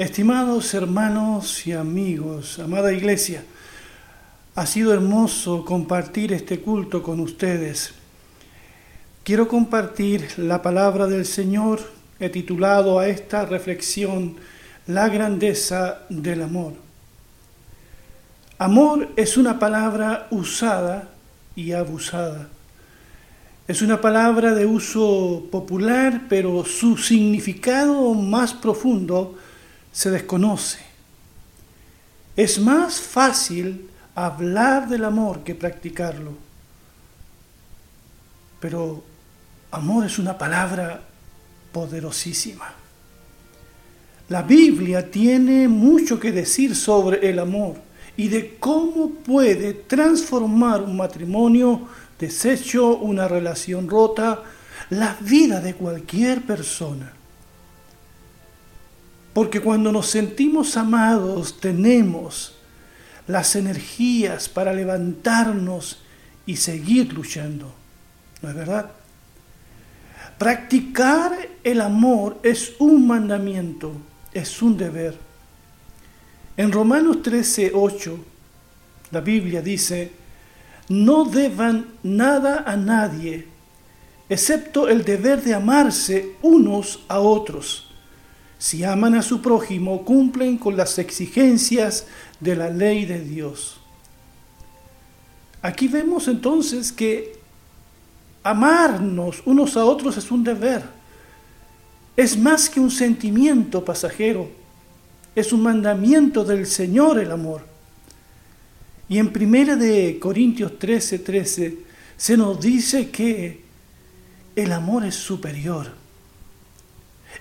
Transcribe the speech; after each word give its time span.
Estimados 0.00 0.72
hermanos 0.72 1.66
y 1.66 1.72
amigos, 1.72 2.58
amada 2.58 2.90
iglesia, 2.90 3.44
ha 4.54 4.64
sido 4.64 4.94
hermoso 4.94 5.62
compartir 5.66 6.32
este 6.32 6.60
culto 6.60 7.02
con 7.02 7.20
ustedes. 7.20 7.92
Quiero 9.24 9.46
compartir 9.46 10.38
la 10.38 10.62
palabra 10.62 11.06
del 11.06 11.26
Señor. 11.26 11.80
He 12.18 12.30
titulado 12.30 12.98
a 12.98 13.08
esta 13.08 13.44
reflexión 13.44 14.36
La 14.86 15.10
grandeza 15.10 15.98
del 16.08 16.40
amor. 16.44 16.72
Amor 18.56 19.10
es 19.16 19.36
una 19.36 19.58
palabra 19.58 20.28
usada 20.30 21.10
y 21.54 21.72
abusada. 21.72 22.48
Es 23.68 23.82
una 23.82 24.00
palabra 24.00 24.54
de 24.54 24.64
uso 24.64 25.46
popular, 25.52 26.22
pero 26.30 26.64
su 26.64 26.96
significado 26.96 28.14
más 28.14 28.54
profundo 28.54 29.36
se 29.92 30.10
desconoce. 30.10 30.78
Es 32.36 32.58
más 32.58 33.00
fácil 33.00 33.90
hablar 34.14 34.88
del 34.88 35.04
amor 35.04 35.42
que 35.42 35.54
practicarlo. 35.54 36.32
Pero 38.60 39.02
amor 39.70 40.06
es 40.06 40.18
una 40.18 40.36
palabra 40.36 41.02
poderosísima. 41.72 42.74
La 44.28 44.42
Biblia 44.42 45.10
tiene 45.10 45.66
mucho 45.66 46.20
que 46.20 46.30
decir 46.30 46.76
sobre 46.76 47.28
el 47.28 47.38
amor 47.38 47.76
y 48.16 48.28
de 48.28 48.56
cómo 48.58 49.10
puede 49.10 49.72
transformar 49.74 50.82
un 50.82 50.96
matrimonio 50.96 51.88
deshecho, 52.18 52.96
una 52.98 53.26
relación 53.26 53.88
rota, 53.88 54.42
la 54.90 55.16
vida 55.20 55.60
de 55.60 55.74
cualquier 55.74 56.42
persona. 56.42 57.12
Porque 59.40 59.62
cuando 59.62 59.90
nos 59.90 60.08
sentimos 60.08 60.76
amados 60.76 61.58
tenemos 61.60 62.52
las 63.26 63.56
energías 63.56 64.50
para 64.50 64.74
levantarnos 64.74 66.02
y 66.44 66.56
seguir 66.56 67.14
luchando. 67.14 67.72
¿No 68.42 68.50
es 68.50 68.54
verdad? 68.54 68.90
Practicar 70.36 71.32
el 71.64 71.80
amor 71.80 72.38
es 72.42 72.74
un 72.80 73.06
mandamiento, 73.06 73.94
es 74.34 74.60
un 74.60 74.76
deber. 74.76 75.16
En 76.58 76.70
Romanos 76.70 77.22
13, 77.22 77.72
8, 77.74 78.18
la 79.10 79.22
Biblia 79.22 79.62
dice, 79.62 80.12
no 80.90 81.24
deban 81.24 81.86
nada 82.02 82.64
a 82.66 82.76
nadie, 82.76 83.46
excepto 84.28 84.86
el 84.86 85.02
deber 85.02 85.42
de 85.42 85.54
amarse 85.54 86.36
unos 86.42 87.04
a 87.08 87.20
otros 87.20 87.89
si 88.60 88.84
aman 88.84 89.14
a 89.14 89.22
su 89.22 89.40
prójimo, 89.40 90.04
cumplen 90.04 90.58
con 90.58 90.76
las 90.76 90.98
exigencias 90.98 92.06
de 92.40 92.54
la 92.54 92.68
ley 92.68 93.06
de 93.06 93.18
Dios. 93.18 93.80
Aquí 95.62 95.88
vemos 95.88 96.28
entonces 96.28 96.92
que 96.92 97.38
amarnos 98.42 99.42
unos 99.46 99.78
a 99.78 99.86
otros 99.86 100.18
es 100.18 100.30
un 100.30 100.44
deber. 100.44 100.82
Es 102.14 102.38
más 102.38 102.68
que 102.68 102.80
un 102.80 102.90
sentimiento 102.90 103.82
pasajero. 103.82 104.50
Es 105.34 105.54
un 105.54 105.62
mandamiento 105.62 106.44
del 106.44 106.66
Señor 106.66 107.18
el 107.18 107.32
amor. 107.32 107.62
Y 109.08 109.16
en 109.16 109.32
1 109.34 109.76
de 109.78 110.18
Corintios 110.20 110.78
13, 110.78 111.20
13 111.20 111.78
se 112.14 112.36
nos 112.36 112.60
dice 112.60 113.08
que 113.10 113.62
el 114.54 114.70
amor 114.70 115.06
es 115.06 115.14
superior 115.14 115.99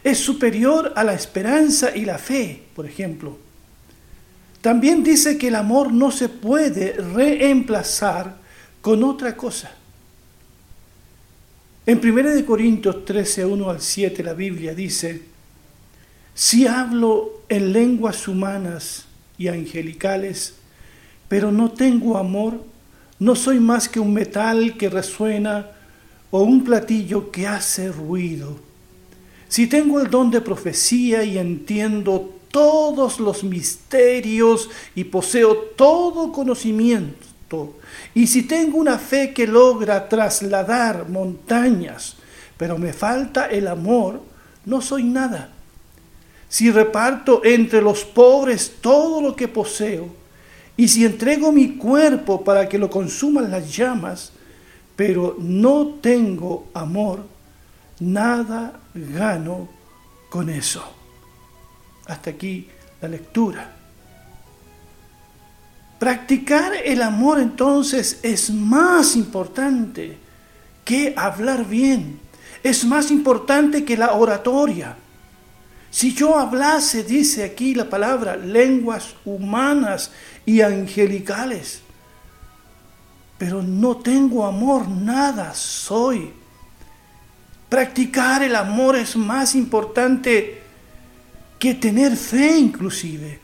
es 0.03 0.17
superior 0.17 0.93
a 0.95 1.03
la 1.03 1.13
esperanza 1.13 1.95
y 1.95 2.05
la 2.05 2.17
fe, 2.17 2.63
por 2.75 2.85
ejemplo. 2.85 3.37
También 4.61 5.03
dice 5.03 5.37
que 5.37 5.47
el 5.47 5.55
amor 5.55 5.93
no 5.93 6.11
se 6.11 6.29
puede 6.29 6.93
reemplazar 6.93 8.37
con 8.81 9.03
otra 9.03 9.35
cosa. 9.35 9.71
En 11.85 11.97
1 11.97 12.45
Corintios 12.45 13.05
13, 13.05 13.45
1 13.45 13.69
al 13.69 13.81
7, 13.81 14.23
la 14.23 14.33
Biblia 14.33 14.75
dice, 14.75 15.23
si 16.33 16.67
hablo 16.67 17.41
en 17.49 17.73
lenguas 17.73 18.27
humanas 18.27 19.05
y 19.37 19.47
angelicales, 19.47 20.55
pero 21.27 21.51
no 21.51 21.71
tengo 21.71 22.17
amor, 22.17 22.63
no 23.17 23.35
soy 23.35 23.59
más 23.59 23.89
que 23.89 23.99
un 23.99 24.13
metal 24.13 24.77
que 24.77 24.89
resuena 24.89 25.71
o 26.31 26.43
un 26.43 26.63
platillo 26.63 27.31
que 27.31 27.47
hace 27.47 27.91
ruido. 27.91 28.68
Si 29.49 29.65
tengo 29.65 29.99
el 29.99 30.11
don 30.11 30.29
de 30.29 30.41
profecía 30.41 31.23
y 31.23 31.39
entiendo 31.39 32.35
todos 32.51 33.19
los 33.19 33.43
misterios 33.43 34.69
y 34.93 35.03
poseo 35.05 35.55
todo 35.75 36.31
conocimiento, 36.31 37.73
y 38.13 38.27
si 38.27 38.43
tengo 38.43 38.77
una 38.77 38.99
fe 38.99 39.33
que 39.33 39.47
logra 39.47 40.07
trasladar 40.07 41.09
montañas, 41.09 42.15
pero 42.57 42.77
me 42.77 42.93
falta 42.93 43.47
el 43.47 43.67
amor, 43.67 44.21
no 44.65 44.81
soy 44.81 45.03
nada. 45.03 45.49
Si 46.47 46.69
reparto 46.69 47.41
entre 47.43 47.81
los 47.81 48.05
pobres 48.05 48.73
todo 48.81 49.19
lo 49.19 49.35
que 49.35 49.47
poseo, 49.47 50.09
y 50.77 50.87
si 50.87 51.05
entrego 51.05 51.51
mi 51.51 51.75
cuerpo 51.75 52.43
para 52.43 52.69
que 52.69 52.77
lo 52.77 52.89
consuman 52.89 53.49
las 53.49 53.75
llamas, 53.75 54.31
pero 54.95 55.35
no 55.39 55.95
tengo 56.01 56.67
amor, 56.73 57.25
nada 57.99 58.79
gano 58.93 59.67
con 60.29 60.49
eso. 60.49 60.83
Hasta 62.07 62.31
aquí 62.31 62.67
la 63.01 63.07
lectura. 63.07 63.75
Practicar 65.99 66.73
el 66.85 67.01
amor 67.01 67.39
entonces 67.39 68.19
es 68.23 68.49
más 68.49 69.15
importante 69.15 70.17
que 70.85 71.13
hablar 71.15 71.65
bien. 71.65 72.19
Es 72.63 72.85
más 72.85 73.11
importante 73.11 73.83
que 73.83 73.97
la 73.97 74.13
oratoria. 74.13 74.95
Si 75.91 76.13
yo 76.13 76.37
hablase, 76.37 77.03
dice 77.03 77.43
aquí 77.43 77.73
la 77.73 77.89
palabra, 77.89 78.35
lenguas 78.35 79.15
humanas 79.25 80.11
y 80.45 80.61
angelicales, 80.61 81.81
pero 83.37 83.61
no 83.61 83.97
tengo 83.97 84.45
amor, 84.45 84.87
nada 84.87 85.53
soy. 85.53 86.31
Practicar 87.69 88.41
el 88.41 88.55
amor 88.55 88.95
es 88.95 89.15
más 89.15 89.53
importante 89.53 90.59
que 91.59 91.75
tener 91.75 92.17
fe 92.17 92.57
inclusive. 92.57 93.39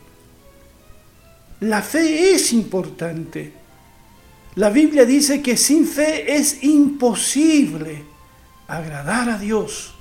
La 1.60 1.82
fe 1.82 2.34
es 2.34 2.52
importante. 2.52 3.54
La 4.56 4.70
Biblia 4.70 5.06
dice 5.06 5.42
que 5.42 5.56
sin 5.56 5.86
fe 5.86 6.36
es 6.36 6.64
imposible 6.64 8.04
agradar 8.68 9.30
a 9.30 9.38
Dios. 9.38 9.94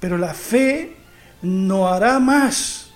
Pero 0.00 0.18
la 0.18 0.34
fe 0.34 0.96
no 1.42 1.86
hará 1.88 2.18
más 2.18 2.90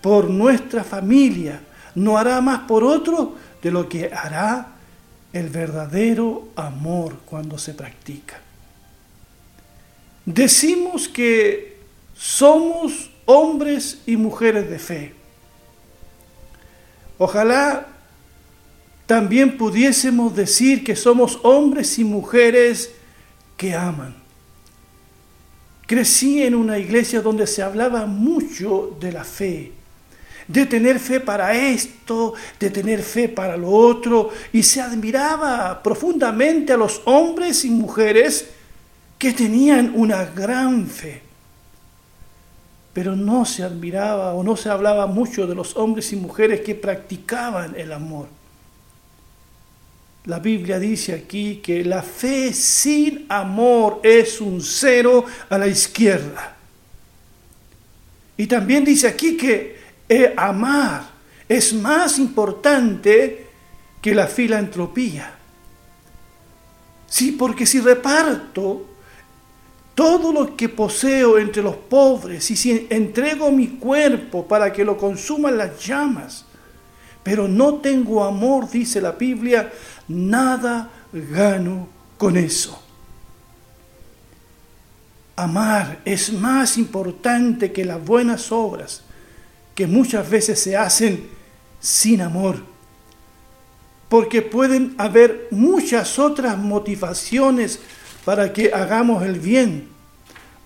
por 0.00 0.30
nuestra 0.30 0.84
familia, 0.84 1.60
no 1.94 2.16
hará 2.16 2.40
más 2.40 2.60
por 2.60 2.84
otro 2.84 3.36
de 3.60 3.70
lo 3.70 3.88
que 3.88 4.10
hará 4.12 4.68
el 5.32 5.48
verdadero 5.48 6.48
amor 6.56 7.18
cuando 7.26 7.58
se 7.58 7.74
practica. 7.74 8.47
Decimos 10.28 11.08
que 11.08 11.78
somos 12.14 13.10
hombres 13.24 14.02
y 14.04 14.18
mujeres 14.18 14.68
de 14.68 14.78
fe. 14.78 15.14
Ojalá 17.16 17.86
también 19.06 19.56
pudiésemos 19.56 20.36
decir 20.36 20.84
que 20.84 20.96
somos 20.96 21.40
hombres 21.44 21.98
y 21.98 22.04
mujeres 22.04 22.90
que 23.56 23.74
aman. 23.74 24.14
Crecí 25.86 26.42
en 26.42 26.54
una 26.54 26.78
iglesia 26.78 27.22
donde 27.22 27.46
se 27.46 27.62
hablaba 27.62 28.04
mucho 28.04 28.98
de 29.00 29.12
la 29.12 29.24
fe, 29.24 29.72
de 30.46 30.66
tener 30.66 31.00
fe 31.00 31.20
para 31.20 31.56
esto, 31.56 32.34
de 32.60 32.68
tener 32.68 33.02
fe 33.02 33.30
para 33.30 33.56
lo 33.56 33.70
otro, 33.70 34.28
y 34.52 34.62
se 34.62 34.82
admiraba 34.82 35.82
profundamente 35.82 36.74
a 36.74 36.76
los 36.76 37.00
hombres 37.06 37.64
y 37.64 37.70
mujeres 37.70 38.57
que 39.18 39.32
tenían 39.32 39.92
una 39.94 40.24
gran 40.24 40.86
fe. 40.86 41.22
Pero 42.92 43.14
no 43.16 43.44
se 43.44 43.62
admiraba 43.62 44.34
o 44.34 44.42
no 44.42 44.56
se 44.56 44.70
hablaba 44.70 45.06
mucho 45.06 45.46
de 45.46 45.54
los 45.54 45.76
hombres 45.76 46.12
y 46.12 46.16
mujeres 46.16 46.60
que 46.60 46.74
practicaban 46.74 47.74
el 47.76 47.92
amor. 47.92 48.28
La 50.24 50.38
Biblia 50.38 50.78
dice 50.78 51.14
aquí 51.14 51.56
que 51.56 51.84
la 51.84 52.02
fe 52.02 52.52
sin 52.52 53.26
amor 53.28 54.00
es 54.02 54.40
un 54.40 54.60
cero 54.60 55.24
a 55.48 55.58
la 55.58 55.66
izquierda. 55.66 56.56
Y 58.36 58.46
también 58.46 58.84
dice 58.84 59.08
aquí 59.08 59.36
que 59.36 59.78
amar 60.36 61.18
es 61.48 61.72
más 61.72 62.18
importante 62.18 63.46
que 64.02 64.14
la 64.14 64.26
filantropía. 64.26 65.34
Sí, 67.06 67.32
porque 67.32 67.64
si 67.64 67.80
reparto 67.80 68.86
todo 69.98 70.32
lo 70.32 70.56
que 70.56 70.68
poseo 70.68 71.38
entre 71.38 71.60
los 71.60 71.74
pobres 71.74 72.48
y 72.52 72.56
si 72.56 72.86
entrego 72.88 73.50
mi 73.50 73.66
cuerpo 73.66 74.46
para 74.46 74.72
que 74.72 74.84
lo 74.84 74.96
consuman 74.96 75.58
las 75.58 75.84
llamas, 75.84 76.44
pero 77.24 77.48
no 77.48 77.78
tengo 77.78 78.22
amor, 78.22 78.70
dice 78.70 79.00
la 79.00 79.10
Biblia, 79.10 79.72
nada 80.06 80.88
gano 81.12 81.88
con 82.16 82.36
eso. 82.36 82.80
Amar 85.34 86.00
es 86.04 86.32
más 86.32 86.78
importante 86.78 87.72
que 87.72 87.84
las 87.84 88.04
buenas 88.04 88.52
obras 88.52 89.02
que 89.74 89.88
muchas 89.88 90.30
veces 90.30 90.60
se 90.60 90.76
hacen 90.76 91.28
sin 91.80 92.20
amor. 92.20 92.62
Porque 94.08 94.42
pueden 94.42 94.94
haber 94.96 95.48
muchas 95.50 96.20
otras 96.20 96.56
motivaciones 96.56 97.80
para 98.28 98.52
que 98.52 98.70
hagamos 98.74 99.22
el 99.24 99.40
bien. 99.40 99.88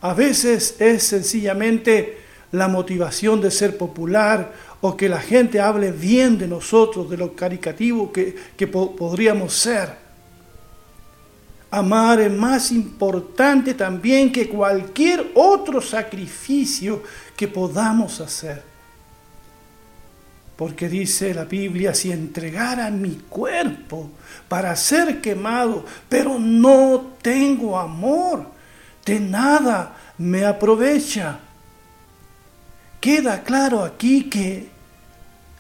A 0.01 0.15
veces 0.15 0.75
es 0.81 1.05
sencillamente 1.05 2.19
la 2.51 2.67
motivación 2.67 3.41
de 3.41 3.53
ser 3.53 3.79
popular 3.79 4.53
o 4.81 4.97
que 4.97 5.09
la 5.09 5.21
gente 5.21 5.61
hable 5.61 5.93
bien 5.93 6.39
de 6.39 6.49
nosotros, 6.49 7.09
de 7.09 7.17
lo 7.17 7.37
caricativo 7.37 8.11
que, 8.11 8.35
que 8.57 8.67
podríamos 8.67 9.55
ser. 9.55 9.91
Amar 11.71 12.21
es 12.21 12.33
más 12.33 12.73
importante 12.73 13.75
también 13.75 14.33
que 14.33 14.49
cualquier 14.49 15.31
otro 15.33 15.81
sacrificio 15.81 17.05
que 17.37 17.47
podamos 17.47 18.21
hacer. 18.21 18.72
Porque 20.57 20.89
dice 20.89 21.35
la 21.35 21.45
Biblia, 21.45 21.95
si 21.95 22.13
entregara 22.13 22.91
mi 22.91 23.17
cuerpo 23.29 24.11
para 24.49 24.77
ser 24.77 25.21
quemado, 25.21 25.85
pero 26.09 26.39
no 26.39 27.15
tengo 27.23 27.79
amor, 27.79 28.47
de 29.05 29.19
nada 29.19 29.97
me 30.19 30.45
aprovecha. 30.45 31.41
Queda 33.01 33.43
claro 33.43 33.83
aquí 33.83 34.25
que 34.25 34.69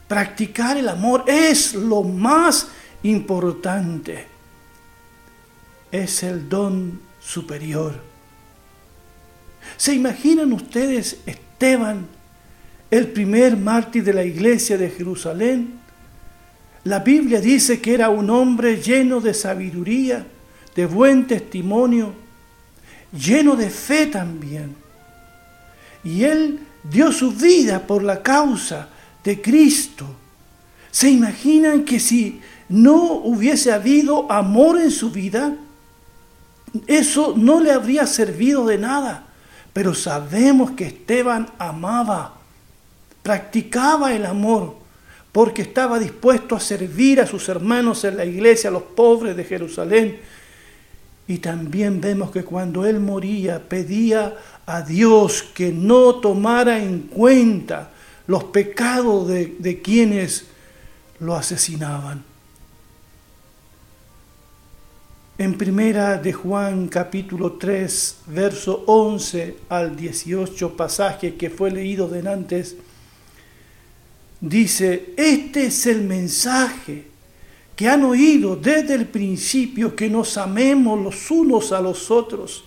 practicar 0.07 0.77
el 0.77 0.89
amor 0.89 1.25
es 1.27 1.75
lo 1.75 2.03
más 2.03 2.69
importante 3.03 4.33
es 5.93 6.23
el 6.23 6.49
don 6.49 7.01
superior. 7.21 8.01
¿Se 9.77 9.95
imaginan 9.95 10.53
ustedes 10.53 11.19
Esteban, 11.27 12.09
el 12.93 13.09
primer 13.09 13.57
mártir 13.57 14.05
de 14.05 14.13
la 14.13 14.23
iglesia 14.23 14.77
de 14.77 14.91
Jerusalén? 14.91 15.81
La 16.85 16.99
Biblia 16.99 17.41
dice 17.41 17.81
que 17.81 17.95
era 17.95 18.11
un 18.11 18.29
hombre 18.29 18.83
lleno 18.83 19.19
de 19.19 19.33
sabiduría, 19.33 20.27
de 20.77 20.85
buen 20.85 21.27
testimonio, 21.27 22.13
lleno 23.11 23.57
de 23.57 23.71
fe 23.71 24.09
también. 24.09 24.77
Y 26.05 26.25
él 26.25 26.61
dio 26.85 27.11
su 27.13 27.33
vida 27.33 27.87
por 27.87 28.03
la 28.03 28.23
causa 28.23 28.91
de 29.25 29.41
Cristo. 29.41 30.05
¿Se 30.91 31.09
imaginan 31.09 31.87
que 31.87 31.99
si 31.99 32.43
no 32.69 33.15
hubiese 33.15 33.73
habido 33.73 34.31
amor 34.31 34.79
en 34.79 34.91
su 34.91 35.11
vida, 35.11 35.57
eso 36.87 37.33
no 37.39 37.59
le 37.59 37.73
habría 37.73 38.07
servido 38.07 38.67
de 38.67 38.77
nada, 38.77 39.29
pero 39.73 39.95
sabemos 39.95 40.73
que 40.73 40.89
Esteban 40.89 41.49
amaba, 41.59 42.42
practicaba 43.23 44.15
el 44.15 44.27
amor, 44.27 44.75
porque 45.31 45.63
estaba 45.63 45.99
dispuesto 45.99 46.55
a 46.55 46.61
servir 46.61 47.21
a 47.21 47.27
sus 47.27 47.49
hermanos 47.49 48.05
en 48.05 48.17
la 48.17 48.25
iglesia, 48.25 48.69
a 48.69 48.73
los 48.73 48.83
pobres 48.83 49.37
de 49.37 49.45
Jerusalén. 49.45 50.21
Y 51.27 51.39
también 51.39 52.01
vemos 52.01 52.31
que 52.31 52.45
cuando 52.45 52.85
él 52.85 53.01
moría 53.01 53.67
pedía 53.67 54.37
a 54.67 54.83
Dios 54.83 55.43
que 55.55 55.73
no 55.73 56.17
tomara 56.17 56.79
en 56.79 57.01
cuenta 57.03 57.91
los 58.27 58.45
pecados 58.45 59.29
de, 59.29 59.57
de 59.59 59.81
quienes 59.81 60.47
lo 61.21 61.35
asesinaban. 61.35 62.25
En 65.39 65.57
primera 65.57 66.19
de 66.19 66.33
Juan 66.33 66.89
capítulo 66.89 67.53
3, 67.53 68.19
verso 68.27 68.85
11 68.87 69.57
al 69.71 69.97
18, 69.97 70.77
pasaje 70.77 71.37
que 71.37 71.49
fue 71.49 71.71
leído 71.71 72.07
de 72.07 72.29
antes, 72.29 72.77
dice, 74.43 75.15
este 75.17 75.67
es 75.67 75.87
el 75.87 76.03
mensaje 76.03 77.07
que 77.77 77.89
han 77.89 78.05
oído 78.05 78.57
desde 78.57 78.95
el 78.95 79.07
principio, 79.07 79.97
que 79.97 80.11
nos 80.11 80.37
amemos 80.37 81.01
los 81.01 81.31
unos 81.31 81.73
a 81.73 81.81
los 81.81 82.11
otros. 82.11 82.65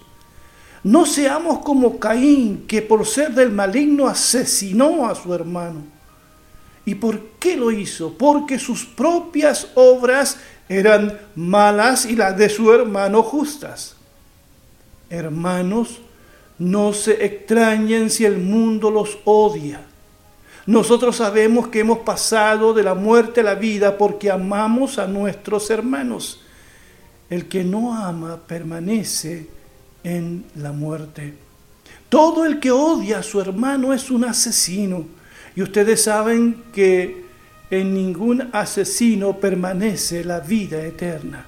No 0.83 1.06
seamos 1.06 1.60
como 1.60 2.00
Caín, 2.00 2.66
que 2.68 2.81
por 2.81 3.06
ser 3.06 3.33
del 3.33 3.51
maligno 3.51 4.07
asesinó 4.07 5.06
a 5.06 5.13
su 5.13 5.33
hermano. 5.33 5.83
¿Y 6.86 6.95
por 6.95 7.19
qué 7.39 7.57
lo 7.57 7.72
hizo? 7.72 8.13
Porque 8.18 8.57
sus 8.57 8.86
propias 8.86 9.68
obras 9.75 10.38
eran 10.69 11.19
malas 11.36 12.06
y 12.06 12.16
las 12.16 12.38
de 12.38 12.50
su 12.50 12.71
hermano 12.71 13.24
justas. 13.24 13.95
Hermanos, 15.10 16.00
no 16.57 16.94
se 16.94 17.25
extrañen 17.25 18.10
si 18.10 18.25
el 18.25 18.38
mundo 18.38 18.92
los 18.92 19.18
odia. 19.25 19.81
Nosotros 20.66 21.18
sabemos 21.18 21.68
que 21.68 21.82
hemos 21.82 22.00
pasado 22.00 22.74
de 22.74 22.82
la 22.82 22.96
muerte 22.96 23.42
a 23.42 23.44
la 23.44 23.56
vida 23.56 23.98
porque 23.98 24.32
amamos 24.32 24.98
a 24.98 25.06
nuestros 25.06 25.70
hermanos. 25.70 26.42
El 27.30 27.48
que 27.48 27.64
no 27.64 27.94
ama 27.94 28.40
permanece 28.48 29.48
en 30.04 30.46
la 30.56 30.72
muerte. 30.72 31.36
Todo 32.10 32.46
el 32.46 32.60
que 32.60 32.72
odia 32.72 33.20
a 33.20 33.24
su 33.24 33.40
hermano 33.40 33.94
es 33.94 34.10
un 34.10 34.26
asesino. 34.26 35.06
Y 35.56 35.62
ustedes 35.62 36.04
saben 36.04 36.64
que 36.74 37.26
en 37.70 37.94
ningún 37.94 38.50
asesino 38.52 39.40
permanece 39.40 40.24
la 40.24 40.40
vida 40.40 40.84
eterna. 40.84 41.46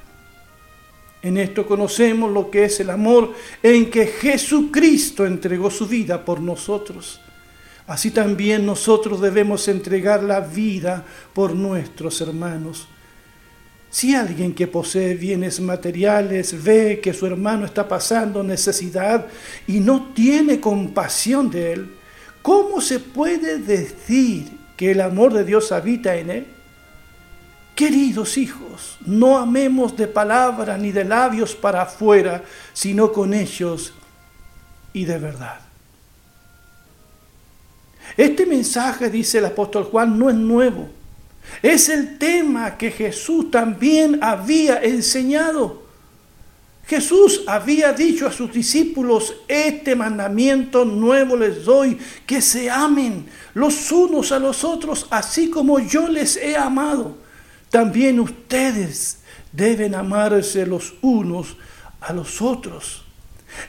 En 1.21 1.37
esto 1.37 1.65
conocemos 1.65 2.31
lo 2.31 2.51
que 2.51 2.65
es 2.65 2.79
el 2.79 2.91
amor 2.91 3.33
en 3.63 3.89
que 3.89 4.05
Jesucristo 4.07 5.25
entregó 5.25 5.71
su 5.71 5.87
vida 5.87 6.23
por 6.23 6.39
nosotros. 6.39 7.19
Así 7.87 8.11
también 8.11 8.65
nosotros 8.65 9.21
debemos 9.21 9.67
entregar 9.69 10.21
la 10.21 10.41
vida 10.41 11.05
por 11.33 11.55
nuestros 11.55 12.19
hermanos. 12.19 12.87
Si 13.89 14.13
alguien 14.13 14.53
que 14.53 14.67
posee 14.67 15.15
bienes 15.15 15.61
materiales 15.61 16.61
ve 16.61 16.99
que 17.01 17.13
su 17.13 17.25
hermano 17.25 17.65
está 17.65 17.87
pasando 17.87 18.43
necesidad 18.43 19.27
y 19.65 19.79
no 19.79 20.11
tiene 20.13 20.59
compasión 20.59 21.49
de 21.49 21.71
él, 21.73 21.95
¿cómo 22.41 22.81
se 22.81 22.99
puede 22.99 23.57
decir 23.59 24.51
que 24.75 24.91
el 24.91 24.99
amor 24.99 25.33
de 25.33 25.45
Dios 25.45 25.71
habita 25.71 26.15
en 26.17 26.29
él? 26.29 26.47
Queridos 27.73 28.37
hijos, 28.37 28.97
no 29.05 29.37
amemos 29.37 29.95
de 29.95 30.07
palabra 30.07 30.77
ni 30.77 30.91
de 30.91 31.05
labios 31.05 31.55
para 31.55 31.83
afuera, 31.83 32.43
sino 32.73 33.13
con 33.13 33.33
hechos 33.33 33.93
y 34.91 35.05
de 35.05 35.19
verdad. 35.19 35.66
Este 38.15 38.45
mensaje, 38.45 39.09
dice 39.09 39.39
el 39.39 39.45
apóstol 39.45 39.85
Juan, 39.85 40.17
no 40.17 40.29
es 40.29 40.35
nuevo. 40.35 40.89
Es 41.61 41.89
el 41.89 42.17
tema 42.17 42.77
que 42.77 42.91
Jesús 42.91 43.51
también 43.51 44.19
había 44.21 44.81
enseñado. 44.81 45.87
Jesús 46.87 47.43
había 47.47 47.91
dicho 47.91 48.27
a 48.27 48.31
sus 48.31 48.53
discípulos, 48.53 49.35
este 49.49 49.93
mandamiento 49.93 50.85
nuevo 50.85 51.35
les 51.35 51.65
doy, 51.65 51.97
que 52.25 52.41
se 52.41 52.69
amen 52.69 53.25
los 53.53 53.91
unos 53.91 54.31
a 54.31 54.39
los 54.39 54.63
otros, 54.63 55.05
así 55.09 55.49
como 55.49 55.79
yo 55.79 56.07
les 56.07 56.37
he 56.37 56.55
amado. 56.55 57.17
También 57.69 58.21
ustedes 58.21 59.19
deben 59.51 59.95
amarse 59.95 60.65
los 60.65 60.93
unos 61.01 61.57
a 61.99 62.13
los 62.13 62.41
otros. 62.41 63.03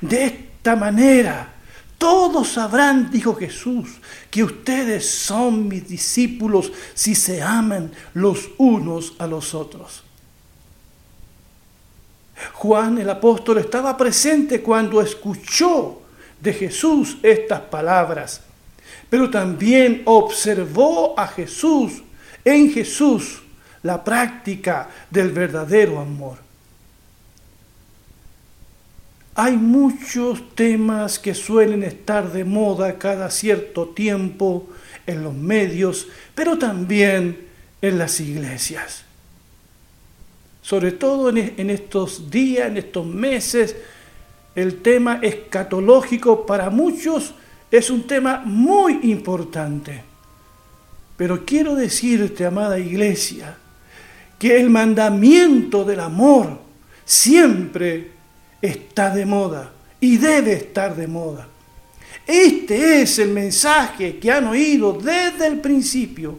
De 0.00 0.25
esta 0.25 0.76
manera, 0.76 1.54
todos 1.99 2.49
sabrán, 2.49 3.11
dijo 3.11 3.35
Jesús, 3.35 3.88
que 4.31 4.45
ustedes 4.45 5.09
son 5.11 5.67
mis 5.67 5.87
discípulos 5.87 6.73
si 6.95 7.14
se 7.14 7.43
aman 7.43 7.90
los 8.14 8.50
unos 8.57 9.14
a 9.19 9.26
los 9.26 9.52
otros. 9.52 10.05
Juan 12.55 12.99
el 12.99 13.11
apóstol 13.11 13.59
estaba 13.59 13.97
presente 13.97 14.62
cuando 14.62 15.02
escuchó 15.02 16.02
de 16.40 16.52
Jesús 16.52 17.19
estas 17.23 17.62
palabras, 17.62 18.43
pero 19.11 19.28
también 19.28 20.02
observó 20.05 21.19
a 21.19 21.26
Jesús, 21.26 22.02
en 22.45 22.71
Jesús, 22.71 23.43
la 23.83 24.02
práctica 24.05 24.88
del 25.11 25.33
verdadero 25.33 25.99
amor. 25.99 26.48
Hay 29.40 29.57
muchos 29.57 30.54
temas 30.54 31.18
que 31.18 31.35
suelen 31.35 31.85
estar 31.85 32.33
de 32.33 32.45
moda 32.45 32.99
cada 32.99 33.30
cierto 33.30 33.88
tiempo 33.88 34.68
en 35.07 35.23
los 35.23 35.33
medios, 35.35 36.09
pero 36.35 36.59
también 36.59 37.47
en 37.80 37.99
las 37.99 38.18
iglesias 38.21 39.04
sobre 40.68 40.92
todo 40.92 41.30
en 41.30 41.71
estos 41.71 42.30
días, 42.30 42.68
en 42.68 42.76
estos 42.76 43.07
meses, 43.07 43.75
el 44.54 44.83
tema 44.83 45.18
escatológico 45.23 46.45
para 46.45 46.68
muchos 46.68 47.33
es 47.71 47.88
un 47.88 48.07
tema 48.07 48.42
muy 48.45 49.00
importante. 49.04 50.02
Pero 51.16 51.47
quiero 51.47 51.75
decirte, 51.75 52.45
amada 52.45 52.78
iglesia, 52.78 53.57
que 54.38 54.61
el 54.61 54.68
mandamiento 54.68 55.87
del 55.87 56.00
amor 56.00 56.59
siempre 57.07 58.11
está 58.61 59.11
de 59.11 59.27
moda 59.27 59.73
y 60.00 60.17
debe 60.17 60.53
estar 60.53 60.95
de 60.95 61.07
moda. 61.07 61.49
Este 62.27 63.00
es 63.00 63.19
el 63.19 63.31
mensaje 63.31 64.19
que 64.19 64.31
han 64.31 64.47
oído 64.47 64.93
desde 64.93 65.47
el 65.47 65.61
principio, 65.61 66.38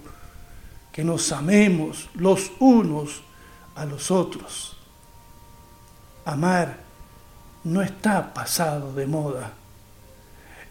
que 0.92 1.04
nos 1.04 1.32
amemos 1.32 2.10
los 2.14 2.52
unos 2.60 3.22
a 3.76 3.86
los 3.86 4.12
otros. 4.12 4.78
Amar 6.26 6.78
no 7.64 7.82
está 7.82 8.34
pasado 8.34 8.94
de 8.94 9.08
moda. 9.08 9.54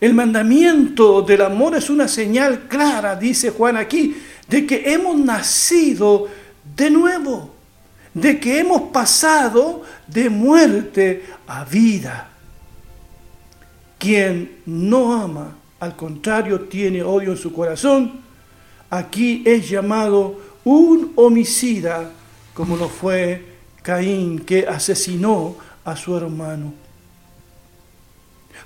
El 0.00 0.14
mandamiento 0.14 1.22
del 1.22 1.42
amor 1.42 1.74
es 1.74 1.90
una 1.90 2.06
señal 2.06 2.68
clara, 2.68 3.16
dice 3.16 3.50
Juan 3.50 3.76
aquí, 3.76 4.16
de 4.46 4.64
que 4.66 4.92
hemos 4.92 5.16
nacido 5.18 6.28
de 6.76 6.90
nuevo, 6.90 7.54
de 8.14 8.38
que 8.38 8.60
hemos 8.60 8.82
pasado 8.92 9.82
de 10.06 10.30
muerte 10.30 11.24
a 11.48 11.64
vida. 11.64 12.28
Quien 13.98 14.60
no 14.66 15.12
ama, 15.12 15.56
al 15.80 15.96
contrario, 15.96 16.60
tiene 16.60 17.02
odio 17.02 17.32
en 17.32 17.38
su 17.38 17.52
corazón, 17.52 18.20
aquí 18.90 19.42
es 19.44 19.68
llamado 19.68 20.40
un 20.64 21.12
homicida, 21.16 22.12
como 22.54 22.76
lo 22.76 22.88
fue 22.88 23.44
Caín, 23.82 24.40
que 24.40 24.66
asesinó 24.66 25.56
a 25.84 25.96
su 25.96 26.16
hermano. 26.16 26.74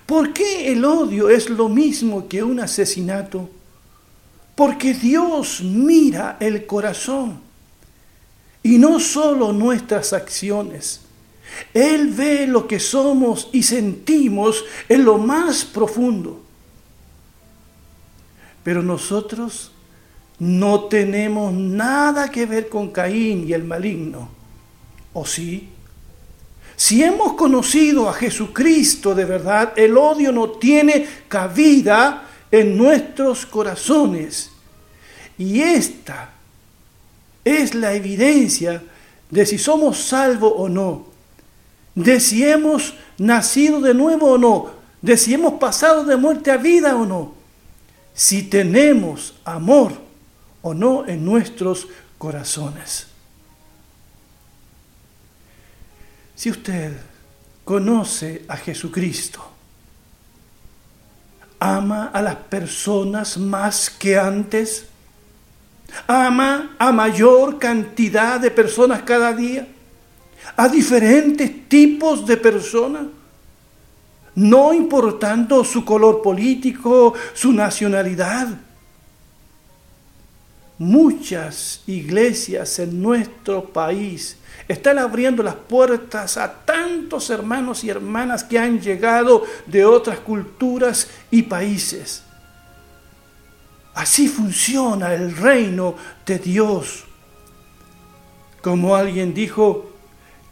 ¿Por 0.04 0.32
qué 0.32 0.72
el 0.72 0.84
odio 0.84 1.30
es 1.30 1.48
lo 1.48 1.68
mismo 1.68 2.28
que 2.28 2.42
un 2.42 2.60
asesinato? 2.60 3.48
Porque 4.54 4.92
Dios 4.92 5.62
mira 5.62 6.36
el 6.40 6.66
corazón 6.66 7.40
y 8.62 8.78
no 8.78 8.98
solo 8.98 9.52
nuestras 9.52 10.12
acciones. 10.12 11.00
Él 11.74 12.08
ve 12.08 12.46
lo 12.46 12.66
que 12.66 12.80
somos 12.80 13.48
y 13.52 13.62
sentimos 13.62 14.64
en 14.88 15.04
lo 15.04 15.18
más 15.18 15.64
profundo. 15.64 16.42
Pero 18.62 18.82
nosotros 18.82 19.72
no 20.38 20.84
tenemos 20.84 21.52
nada 21.52 22.30
que 22.30 22.46
ver 22.46 22.68
con 22.68 22.90
Caín 22.90 23.48
y 23.48 23.52
el 23.52 23.64
maligno. 23.64 24.28
¿O 25.12 25.26
sí? 25.26 25.68
Si 26.76 27.02
hemos 27.02 27.34
conocido 27.34 28.08
a 28.08 28.14
Jesucristo 28.14 29.14
de 29.14 29.24
verdad, 29.24 29.72
el 29.76 29.96
odio 29.96 30.32
no 30.32 30.50
tiene 30.50 31.06
cabida 31.28 32.28
en 32.50 32.76
nuestros 32.76 33.46
corazones. 33.46 34.50
Y 35.38 35.60
esta 35.60 36.30
es 37.44 37.74
la 37.74 37.94
evidencia 37.94 38.82
de 39.30 39.46
si 39.46 39.58
somos 39.58 39.98
salvos 39.98 40.52
o 40.56 40.68
no, 40.68 41.11
de 41.94 42.20
si 42.20 42.44
hemos 42.44 42.94
nacido 43.18 43.80
de 43.80 43.94
nuevo 43.94 44.32
o 44.32 44.38
no, 44.38 44.70
de 45.00 45.16
si 45.16 45.34
hemos 45.34 45.54
pasado 45.54 46.04
de 46.04 46.16
muerte 46.16 46.50
a 46.50 46.56
vida 46.56 46.96
o 46.96 47.04
no, 47.04 47.34
si 48.14 48.42
tenemos 48.42 49.34
amor 49.44 49.92
o 50.62 50.74
no 50.74 51.06
en 51.06 51.24
nuestros 51.24 51.88
corazones. 52.18 53.08
Si 56.34 56.50
usted 56.50 56.96
conoce 57.64 58.44
a 58.48 58.56
Jesucristo, 58.56 59.52
ama 61.60 62.10
a 62.12 62.20
las 62.20 62.36
personas 62.36 63.38
más 63.38 63.88
que 63.88 64.18
antes, 64.18 64.86
ama 66.08 66.74
a 66.78 66.90
mayor 66.90 67.58
cantidad 67.58 68.40
de 68.40 68.50
personas 68.50 69.02
cada 69.02 69.32
día, 69.32 69.68
a 70.56 70.68
diferentes 70.68 71.68
tipos 71.68 72.26
de 72.26 72.36
personas, 72.36 73.06
no 74.34 74.72
importando 74.72 75.64
su 75.64 75.84
color 75.84 76.22
político, 76.22 77.14
su 77.34 77.52
nacionalidad. 77.52 78.48
Muchas 80.78 81.82
iglesias 81.86 82.78
en 82.78 83.00
nuestro 83.00 83.64
país 83.64 84.36
están 84.68 84.98
abriendo 84.98 85.42
las 85.42 85.54
puertas 85.54 86.36
a 86.36 86.64
tantos 86.64 87.30
hermanos 87.30 87.84
y 87.84 87.90
hermanas 87.90 88.42
que 88.42 88.58
han 88.58 88.80
llegado 88.80 89.44
de 89.66 89.84
otras 89.84 90.20
culturas 90.20 91.08
y 91.30 91.42
países. 91.42 92.22
Así 93.94 94.28
funciona 94.28 95.12
el 95.12 95.36
reino 95.36 95.94
de 96.24 96.38
Dios. 96.38 97.04
Como 98.62 98.96
alguien 98.96 99.34
dijo, 99.34 99.91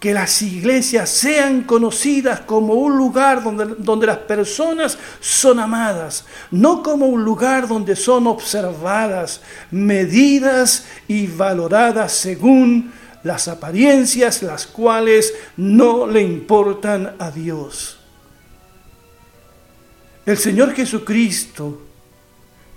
que 0.01 0.15
las 0.15 0.41
iglesias 0.41 1.11
sean 1.11 1.65
conocidas 1.65 2.41
como 2.41 2.73
un 2.73 2.97
lugar 2.97 3.45
donde, 3.45 3.67
donde, 3.79 4.07
las 4.07 4.17
personas 4.19 4.97
son 5.21 5.61
amadas, 5.61 6.25
no 6.51 6.83
como 6.83 7.07
un 7.07 7.23
lugar 7.23 7.69
donde 7.69 7.95
son 7.95 8.27
observadas, 8.27 9.43
medidas 9.71 10.87
y 11.07 11.27
valoradas 11.27 12.13
según 12.13 12.93
las 13.23 13.47
apariencias, 13.47 14.43
las 14.43 14.67
cuales 14.67 15.35
no 15.59 16.07
le 16.07 16.23
importan 16.23 17.17
a 17.19 17.31
Dios. 17.31 17.99
El 20.25 20.39
Señor 20.39 20.73
Jesucristo 20.73 21.90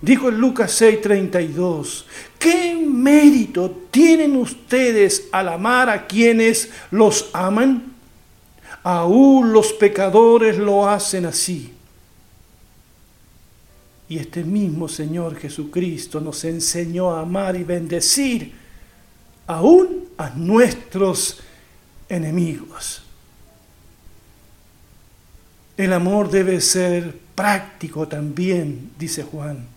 dijo 0.00 0.28
en 0.28 0.38
Lucas 0.38 0.80
6:32, 0.80 2.04
¿qué 2.38 2.74
mérito 2.74 3.70
tienen 3.90 4.36
ustedes 4.36 5.28
al 5.32 5.48
amar 5.48 5.88
a 5.88 6.06
quienes 6.06 6.70
los 6.90 7.30
aman? 7.32 7.94
Aún 8.82 9.52
los 9.52 9.72
pecadores 9.72 10.58
lo 10.58 10.88
hacen 10.88 11.26
así. 11.26 11.72
Y 14.08 14.18
este 14.18 14.44
mismo 14.44 14.88
Señor 14.88 15.36
Jesucristo 15.36 16.20
nos 16.20 16.44
enseñó 16.44 17.10
a 17.10 17.20
amar 17.20 17.56
y 17.56 17.64
bendecir 17.64 18.52
aún 19.46 20.08
a 20.18 20.30
nuestros 20.30 21.40
enemigos. 22.08 23.02
El 25.76 25.92
amor 25.92 26.30
debe 26.30 26.60
ser 26.60 27.18
práctico 27.34 28.06
también, 28.06 28.92
dice 28.98 29.22
Juan. 29.24 29.73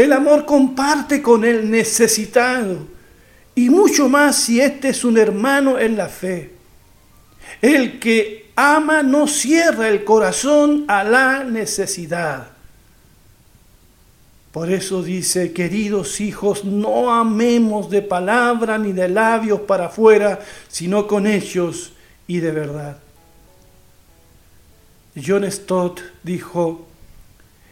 El 0.00 0.14
amor 0.14 0.46
comparte 0.46 1.20
con 1.20 1.44
el 1.44 1.70
necesitado 1.70 2.86
y 3.54 3.68
mucho 3.68 4.08
más 4.08 4.34
si 4.34 4.58
éste 4.58 4.88
es 4.88 5.04
un 5.04 5.18
hermano 5.18 5.78
en 5.78 5.94
la 5.94 6.08
fe. 6.08 6.52
El 7.60 8.00
que 8.00 8.50
ama 8.56 9.02
no 9.02 9.28
cierra 9.28 9.90
el 9.90 10.02
corazón 10.02 10.86
a 10.88 11.04
la 11.04 11.44
necesidad. 11.44 12.46
Por 14.52 14.72
eso 14.72 15.02
dice, 15.02 15.52
queridos 15.52 16.22
hijos, 16.22 16.64
no 16.64 17.12
amemos 17.12 17.90
de 17.90 18.00
palabra 18.00 18.78
ni 18.78 18.92
de 18.92 19.06
labios 19.06 19.60
para 19.60 19.88
afuera, 19.88 20.40
sino 20.68 21.06
con 21.06 21.26
hechos 21.26 21.92
y 22.26 22.40
de 22.40 22.52
verdad. 22.52 22.96
John 25.14 25.44
Stott 25.52 26.00
dijo, 26.22 26.86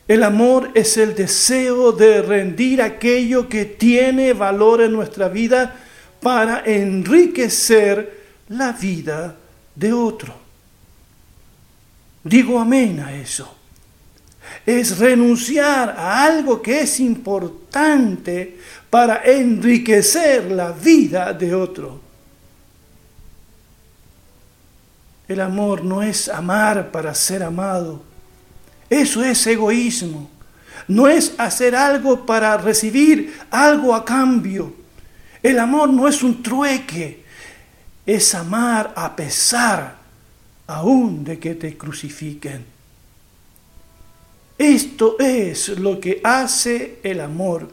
el 0.08 0.22
amor 0.24 0.70
es 0.74 0.96
el 0.96 1.14
deseo 1.14 1.92
de 1.92 2.22
rendir 2.22 2.82
aquello 2.82 3.48
que 3.48 3.64
tiene 3.64 4.32
valor 4.32 4.80
en 4.80 4.92
nuestra 4.92 5.28
vida 5.28 5.76
para 6.20 6.64
enriquecer 6.64 8.18
la 8.48 8.72
vida 8.72 9.36
de 9.74 9.92
otro. 9.92 10.34
Digo 12.24 12.58
amén 12.58 13.00
a 13.00 13.12
eso 13.14 13.54
es 14.66 14.98
renunciar 14.98 15.90
a 15.90 16.24
algo 16.24 16.60
que 16.60 16.80
es 16.80 17.00
importante 17.00 18.58
para 18.90 19.22
enriquecer 19.24 20.50
la 20.50 20.72
vida 20.72 21.32
de 21.32 21.54
otro. 21.54 22.00
El 25.26 25.40
amor 25.40 25.84
no 25.84 26.02
es 26.02 26.28
amar 26.28 26.90
para 26.90 27.14
ser 27.14 27.42
amado. 27.42 28.02
Eso 28.88 29.23
es 29.23 29.47
egoísmo. 29.47 30.30
No 30.87 31.09
es 31.09 31.35
hacer 31.38 31.75
algo 31.75 32.25
para 32.25 32.57
recibir 32.57 33.38
algo 33.50 33.95
a 33.95 34.04
cambio. 34.04 34.75
El 35.42 35.59
amor 35.59 35.90
no 35.90 36.09
es 36.09 36.23
un 36.23 36.42
trueque. 36.42 37.25
Es 38.07 38.35
amar 38.35 38.92
a 38.97 39.14
pesar 39.14 39.97
aún 40.66 41.25
de 41.25 41.38
que 41.38 41.54
te 41.54 41.76
crucifiquen. 41.76 42.64
Esto 44.57 45.16
es 45.18 45.68
lo 45.68 46.00
que 46.00 46.21
hace 46.25 46.99
el 47.02 47.21
amor. 47.21 47.71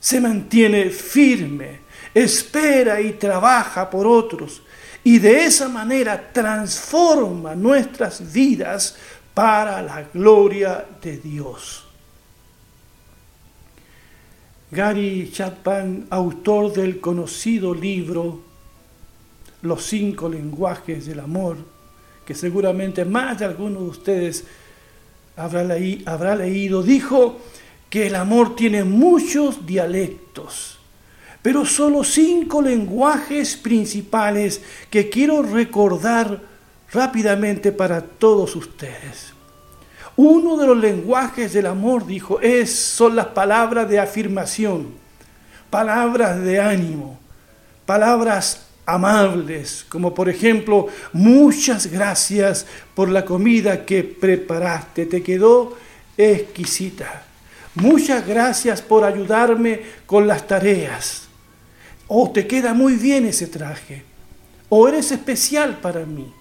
Se 0.00 0.20
mantiene 0.20 0.90
firme 0.90 1.84
espera 2.14 3.00
y 3.00 3.14
trabaja 3.14 3.90
por 3.90 4.06
otros 4.06 4.62
y 5.02 5.18
de 5.18 5.44
esa 5.44 5.68
manera 5.68 6.30
transforma 6.32 7.54
nuestras 7.54 8.32
vidas 8.32 8.96
para 9.34 9.82
la 9.82 10.02
gloria 10.14 10.86
de 11.02 11.18
Dios. 11.18 11.84
Gary 14.70 15.30
Chapman, 15.32 16.06
autor 16.10 16.72
del 16.72 17.00
conocido 17.00 17.74
libro 17.74 18.40
Los 19.62 19.84
cinco 19.84 20.28
lenguajes 20.28 21.06
del 21.06 21.20
amor, 21.20 21.58
que 22.24 22.34
seguramente 22.34 23.04
más 23.04 23.38
de 23.38 23.44
algunos 23.44 23.82
de 23.82 23.88
ustedes 23.88 24.44
habrá, 25.36 25.76
habrá 26.06 26.36
leído, 26.36 26.82
dijo 26.82 27.40
que 27.90 28.06
el 28.08 28.14
amor 28.14 28.56
tiene 28.56 28.84
muchos 28.84 29.64
dialectos, 29.66 30.78
pero 31.42 31.64
solo 31.64 32.02
cinco 32.02 32.62
lenguajes 32.62 33.56
principales 33.56 34.62
que 34.90 35.08
quiero 35.08 35.42
recordar 35.42 36.53
rápidamente 36.94 37.72
para 37.72 38.00
todos 38.00 38.56
ustedes. 38.56 39.32
Uno 40.16 40.56
de 40.56 40.66
los 40.66 40.76
lenguajes 40.76 41.52
del 41.52 41.66
amor, 41.66 42.06
dijo, 42.06 42.40
es, 42.40 42.74
son 42.74 43.16
las 43.16 43.26
palabras 43.26 43.88
de 43.88 43.98
afirmación, 43.98 44.94
palabras 45.70 46.40
de 46.40 46.60
ánimo, 46.60 47.18
palabras 47.84 48.66
amables, 48.86 49.84
como 49.88 50.14
por 50.14 50.28
ejemplo, 50.28 50.86
muchas 51.12 51.88
gracias 51.88 52.64
por 52.94 53.08
la 53.08 53.24
comida 53.24 53.84
que 53.84 54.04
preparaste, 54.04 55.06
te 55.06 55.22
quedó 55.22 55.76
exquisita. 56.16 57.24
Muchas 57.74 58.24
gracias 58.24 58.80
por 58.80 59.02
ayudarme 59.02 59.82
con 60.06 60.28
las 60.28 60.46
tareas. 60.46 61.22
O 62.06 62.30
te 62.30 62.46
queda 62.46 62.72
muy 62.72 62.94
bien 62.94 63.26
ese 63.26 63.48
traje. 63.48 64.04
O 64.68 64.86
eres 64.86 65.10
especial 65.10 65.78
para 65.78 66.06
mí. 66.06 66.32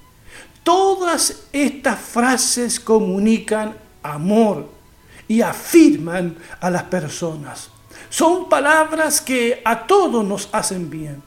Todas 0.63 1.43
estas 1.51 1.99
frases 1.99 2.79
comunican 2.79 3.75
amor 4.01 4.69
y 5.27 5.41
afirman 5.41 6.37
a 6.59 6.69
las 6.69 6.83
personas. 6.83 7.69
Son 8.09 8.47
palabras 8.47 9.19
que 9.19 9.61
a 9.65 9.85
todos 9.85 10.23
nos 10.25 10.47
hacen 10.51 10.89
bien. 10.89 11.21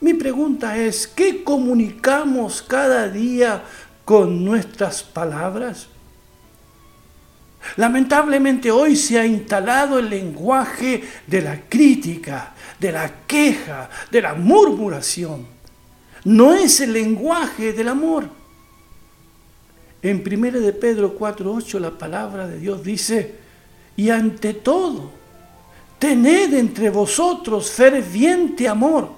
Mi 0.00 0.14
pregunta 0.14 0.76
es, 0.76 1.06
¿qué 1.06 1.44
comunicamos 1.44 2.62
cada 2.62 3.08
día 3.08 3.62
con 4.04 4.44
nuestras 4.44 5.02
palabras? 5.02 5.88
Lamentablemente 7.76 8.70
hoy 8.70 8.96
se 8.96 9.18
ha 9.18 9.26
instalado 9.26 9.98
el 9.98 10.10
lenguaje 10.10 11.02
de 11.26 11.40
la 11.40 11.60
crítica, 11.68 12.52
de 12.78 12.92
la 12.92 13.10
queja, 13.26 13.88
de 14.10 14.22
la 14.22 14.34
murmuración 14.34 15.53
no 16.24 16.54
es 16.54 16.80
el 16.80 16.92
lenguaje 16.92 17.72
del 17.72 17.88
amor. 17.88 18.28
En 20.02 20.22
1 20.22 20.60
de 20.60 20.72
Pedro 20.72 21.14
4:8 21.16 21.78
la 21.78 21.90
palabra 21.90 22.46
de 22.46 22.58
Dios 22.58 22.82
dice, 22.82 23.36
"Y 23.96 24.10
ante 24.10 24.54
todo, 24.54 25.10
tened 25.98 26.52
entre 26.54 26.90
vosotros 26.90 27.70
ferviente 27.70 28.68
amor, 28.68 29.10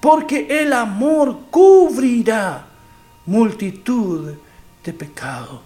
porque 0.00 0.46
el 0.48 0.72
amor 0.72 1.46
cubrirá 1.50 2.66
multitud 3.26 4.34
de 4.84 4.92
pecados." 4.92 5.60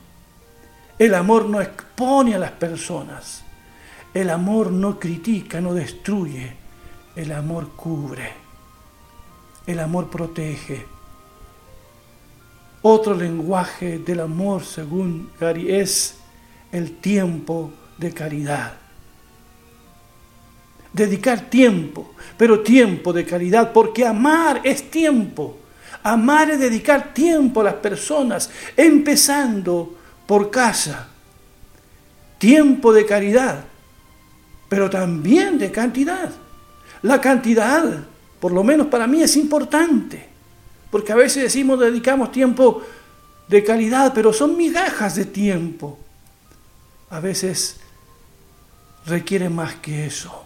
El 0.98 1.14
amor 1.14 1.48
no 1.48 1.60
expone 1.60 2.34
a 2.34 2.38
las 2.38 2.52
personas. 2.52 3.42
El 4.12 4.28
amor 4.28 4.70
no 4.70 4.98
critica, 5.00 5.60
no 5.60 5.72
destruye. 5.72 6.52
El 7.16 7.32
amor 7.32 7.70
cubre. 7.70 8.39
El 9.70 9.78
amor 9.78 10.10
protege. 10.10 10.84
Otro 12.82 13.14
lenguaje 13.14 14.00
del 14.00 14.18
amor, 14.18 14.64
según 14.64 15.30
Gary, 15.38 15.70
es 15.72 16.16
el 16.72 16.96
tiempo 16.96 17.70
de 17.96 18.12
caridad. 18.12 18.72
Dedicar 20.92 21.48
tiempo, 21.48 22.14
pero 22.36 22.64
tiempo 22.64 23.12
de 23.12 23.24
caridad, 23.24 23.72
porque 23.72 24.04
amar 24.04 24.60
es 24.64 24.90
tiempo. 24.90 25.56
Amar 26.02 26.50
es 26.50 26.58
dedicar 26.58 27.14
tiempo 27.14 27.60
a 27.60 27.64
las 27.64 27.74
personas, 27.74 28.50
empezando 28.76 29.96
por 30.26 30.50
casa. 30.50 31.10
Tiempo 32.38 32.92
de 32.92 33.06
caridad, 33.06 33.66
pero 34.68 34.90
también 34.90 35.58
de 35.58 35.70
cantidad. 35.70 36.32
La 37.02 37.20
cantidad 37.20 38.08
por 38.40 38.52
lo 38.52 38.64
menos 38.64 38.86
para 38.86 39.06
mí 39.06 39.22
es 39.22 39.36
importante, 39.36 40.26
porque 40.90 41.12
a 41.12 41.16
veces 41.16 41.44
decimos 41.44 41.78
dedicamos 41.78 42.32
tiempo 42.32 42.82
de 43.46 43.62
calidad, 43.62 44.12
pero 44.14 44.32
son 44.32 44.56
migajas 44.56 45.14
de 45.16 45.26
tiempo. 45.26 45.98
A 47.10 47.20
veces 47.20 47.76
requiere 49.06 49.50
más 49.50 49.74
que 49.76 50.06
eso. 50.06 50.44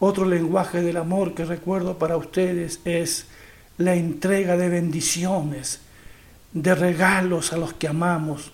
Otro 0.00 0.26
lenguaje 0.26 0.82
del 0.82 0.98
amor 0.98 1.34
que 1.34 1.44
recuerdo 1.44 1.96
para 1.96 2.16
ustedes 2.16 2.80
es 2.84 3.26
la 3.78 3.94
entrega 3.94 4.56
de 4.56 4.68
bendiciones, 4.68 5.80
de 6.52 6.74
regalos 6.74 7.52
a 7.52 7.56
los 7.56 7.72
que 7.72 7.88
amamos. 7.88 8.52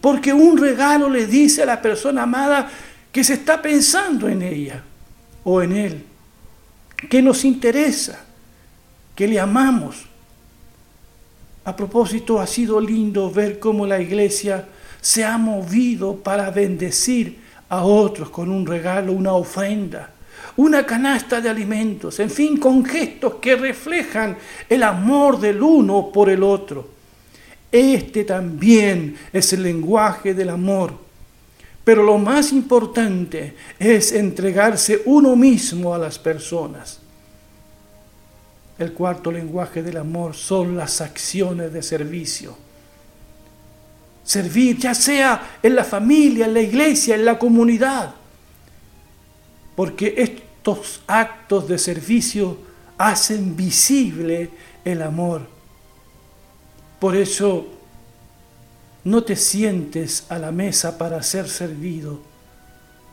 Porque 0.00 0.32
un 0.32 0.58
regalo 0.58 1.08
le 1.08 1.26
dice 1.26 1.62
a 1.62 1.66
la 1.66 1.80
persona 1.80 2.24
amada 2.24 2.70
que 3.10 3.24
se 3.24 3.34
está 3.34 3.62
pensando 3.62 4.28
en 4.28 4.42
ella 4.42 4.82
o 5.44 5.62
en 5.62 5.72
él 5.72 6.04
que 7.08 7.22
nos 7.22 7.44
interesa, 7.44 8.24
que 9.14 9.28
le 9.28 9.38
amamos. 9.38 10.06
A 11.64 11.74
propósito, 11.74 12.40
ha 12.40 12.46
sido 12.46 12.80
lindo 12.80 13.30
ver 13.30 13.58
cómo 13.58 13.86
la 13.86 14.00
iglesia 14.00 14.66
se 15.00 15.24
ha 15.24 15.38
movido 15.38 16.16
para 16.16 16.50
bendecir 16.50 17.38
a 17.68 17.84
otros 17.84 18.30
con 18.30 18.50
un 18.50 18.66
regalo, 18.66 19.12
una 19.12 19.32
ofrenda, 19.32 20.10
una 20.56 20.84
canasta 20.84 21.40
de 21.40 21.48
alimentos, 21.48 22.20
en 22.20 22.30
fin, 22.30 22.58
con 22.58 22.84
gestos 22.84 23.36
que 23.36 23.56
reflejan 23.56 24.36
el 24.68 24.82
amor 24.82 25.40
del 25.40 25.62
uno 25.62 26.10
por 26.12 26.28
el 26.28 26.42
otro. 26.42 26.88
Este 27.72 28.24
también 28.24 29.16
es 29.32 29.52
el 29.52 29.62
lenguaje 29.62 30.34
del 30.34 30.50
amor 30.50 31.03
pero 31.84 32.02
lo 32.02 32.16
más 32.16 32.50
importante 32.52 33.54
es 33.78 34.12
entregarse 34.12 35.02
uno 35.04 35.36
mismo 35.36 35.94
a 35.94 35.98
las 35.98 36.18
personas. 36.18 37.00
El 38.78 38.92
cuarto 38.92 39.30
lenguaje 39.30 39.82
del 39.82 39.98
amor 39.98 40.34
son 40.34 40.76
las 40.76 41.00
acciones 41.02 41.72
de 41.72 41.82
servicio. 41.82 42.56
Servir 44.24 44.78
ya 44.78 44.94
sea 44.94 45.58
en 45.62 45.76
la 45.76 45.84
familia, 45.84 46.46
en 46.46 46.54
la 46.54 46.62
iglesia, 46.62 47.14
en 47.14 47.26
la 47.26 47.38
comunidad. 47.38 48.14
Porque 49.76 50.14
estos 50.16 51.02
actos 51.06 51.68
de 51.68 51.78
servicio 51.78 52.56
hacen 52.96 53.54
visible 53.54 54.50
el 54.84 55.02
amor. 55.02 55.42
Por 56.98 57.14
eso 57.14 57.73
no 59.04 59.22
te 59.22 59.36
sientes 59.36 60.24
a 60.28 60.38
la 60.38 60.50
mesa 60.50 60.98
para 60.98 61.22
ser 61.22 61.48
servido. 61.48 62.20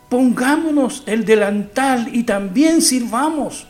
Pongámonos 0.09 1.03
el 1.05 1.25
delantal 1.25 2.09
y 2.13 2.23
también 2.23 2.81
sirvamos. 2.81 3.67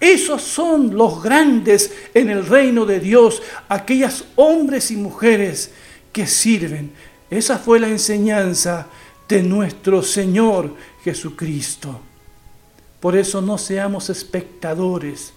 Esos 0.00 0.42
son 0.42 0.96
los 0.96 1.22
grandes 1.22 1.92
en 2.14 2.30
el 2.30 2.46
reino 2.46 2.86
de 2.86 3.00
Dios, 3.00 3.42
aquellas 3.68 4.24
hombres 4.36 4.90
y 4.90 4.96
mujeres 4.96 5.72
que 6.12 6.26
sirven. 6.26 6.92
Esa 7.30 7.58
fue 7.58 7.80
la 7.80 7.88
enseñanza 7.88 8.86
de 9.28 9.42
nuestro 9.42 10.02
Señor 10.02 10.74
Jesucristo. 11.02 12.00
Por 13.00 13.16
eso 13.16 13.40
no 13.40 13.58
seamos 13.58 14.10
espectadores, 14.10 15.32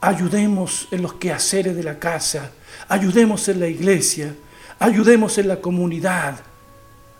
ayudemos 0.00 0.88
en 0.90 1.02
los 1.02 1.14
quehaceres 1.14 1.76
de 1.76 1.82
la 1.82 1.98
casa, 1.98 2.50
ayudemos 2.88 3.48
en 3.48 3.60
la 3.60 3.68
iglesia, 3.68 4.34
ayudemos 4.82 5.38
en 5.38 5.48
la 5.48 5.60
comunidad. 5.60 6.40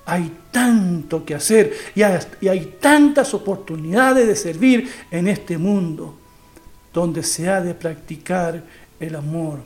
Hay 0.05 0.38
tanto 0.51 1.25
que 1.25 1.35
hacer 1.35 1.72
y 1.94 2.03
hay, 2.03 2.77
tantas 2.81 3.35
oportunidades 3.35 4.27
de 4.27 4.35
servir 4.35 4.92
en 5.11 5.29
este 5.29 5.57
mundo 5.59 6.18
donde 6.92 7.22
se 7.22 7.48
ha 7.48 7.61
de 7.61 7.75
practicar 7.75 8.62
el 8.98 9.14
amor. 9.14 9.61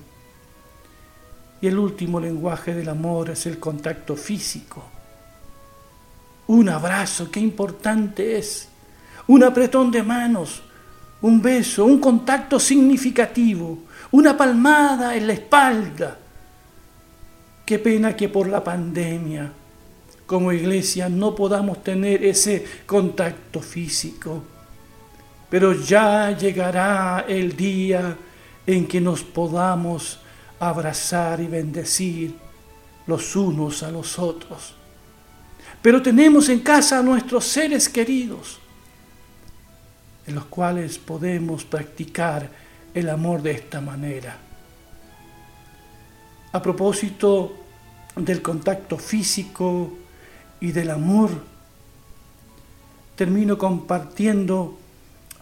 Y 1.60 1.68
el 1.68 1.78
último 1.78 2.20
lenguaje 2.20 2.74
del 2.74 2.90
amor 2.90 3.30
es 3.30 3.46
el 3.46 3.58
contacto 3.58 4.14
físico. 4.14 4.84
Un 6.48 6.68
abrazo, 6.68 7.30
qué 7.30 7.40
importante 7.40 8.36
es. 8.36 8.68
Un 9.26 9.42
apretón 9.42 9.90
de 9.90 10.02
manos, 10.02 10.62
un 11.22 11.40
beso, 11.40 11.86
un 11.86 11.98
contacto 11.98 12.60
significativo, 12.60 13.78
una 14.12 14.36
palmada 14.36 15.16
en 15.16 15.26
la 15.26 15.32
espalda 15.32 16.18
Qué 17.66 17.80
pena 17.80 18.16
que 18.16 18.28
por 18.28 18.48
la 18.48 18.62
pandemia 18.62 19.52
como 20.24 20.52
iglesia 20.52 21.08
no 21.08 21.34
podamos 21.34 21.82
tener 21.82 22.24
ese 22.24 22.64
contacto 22.86 23.60
físico. 23.60 24.42
pero 25.48 25.72
ya 25.72 26.36
llegará 26.36 27.24
el 27.28 27.56
día 27.56 28.16
en 28.66 28.86
que 28.86 29.00
nos 29.00 29.22
podamos 29.22 30.18
abrazar 30.58 31.40
y 31.40 31.46
bendecir 31.46 32.34
los 33.06 33.36
unos 33.36 33.84
a 33.84 33.90
los 33.92 34.18
otros. 34.18 34.74
Pero 35.80 36.02
tenemos 36.02 36.48
en 36.48 36.60
casa 36.60 36.98
a 36.98 37.02
nuestros 37.02 37.44
seres 37.44 37.88
queridos, 37.88 38.58
en 40.26 40.34
los 40.34 40.46
cuales 40.46 40.98
podemos 40.98 41.64
practicar 41.64 42.50
el 42.92 43.08
amor 43.08 43.40
de 43.40 43.52
esta 43.52 43.80
manera. 43.80 44.45
A 46.56 46.62
propósito 46.62 47.52
del 48.16 48.40
contacto 48.40 48.96
físico 48.96 49.92
y 50.58 50.72
del 50.72 50.88
amor, 50.88 51.28
termino 53.14 53.58
compartiendo 53.58 54.78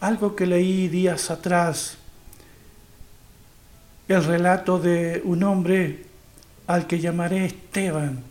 algo 0.01 0.35
que 0.35 0.45
leí 0.45 0.89
días 0.89 1.31
atrás, 1.31 1.97
el 4.09 4.25
relato 4.25 4.77
de 4.77 5.21
un 5.23 5.43
hombre 5.43 6.03
al 6.67 6.85
que 6.85 6.99
llamaré 6.99 7.45
Esteban, 7.45 8.21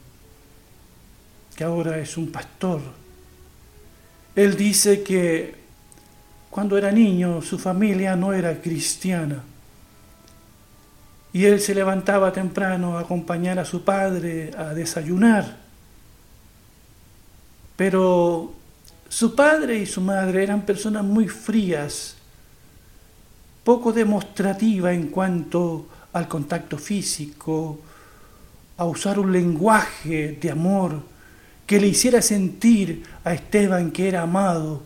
que 1.56 1.64
ahora 1.64 1.96
es 1.98 2.18
un 2.18 2.30
pastor. 2.30 2.82
Él 4.36 4.58
dice 4.58 5.02
que 5.02 5.54
cuando 6.50 6.76
era 6.76 6.92
niño 6.92 7.40
su 7.40 7.58
familia 7.58 8.14
no 8.14 8.34
era 8.34 8.60
cristiana 8.60 9.42
y 11.34 11.46
él 11.46 11.60
se 11.60 11.74
levantaba 11.74 12.32
temprano 12.32 12.96
a 12.96 13.00
acompañar 13.00 13.58
a 13.58 13.64
su 13.64 13.82
padre 13.82 14.52
a 14.56 14.72
desayunar. 14.72 15.56
Pero 17.74 18.54
su 19.08 19.34
padre 19.34 19.78
y 19.78 19.84
su 19.86 20.00
madre 20.00 20.44
eran 20.44 20.62
personas 20.62 21.02
muy 21.02 21.26
frías, 21.26 22.14
poco 23.64 23.92
demostrativas 23.92 24.94
en 24.94 25.08
cuanto 25.08 25.86
al 26.12 26.28
contacto 26.28 26.78
físico, 26.78 27.80
a 28.76 28.84
usar 28.84 29.18
un 29.18 29.32
lenguaje 29.32 30.38
de 30.40 30.50
amor 30.52 31.02
que 31.66 31.80
le 31.80 31.88
hiciera 31.88 32.22
sentir 32.22 33.02
a 33.24 33.34
Esteban 33.34 33.90
que 33.90 34.06
era 34.06 34.22
amado. 34.22 34.84